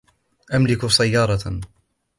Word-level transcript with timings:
أملك 0.55 0.85
سيارةً. 0.87 1.59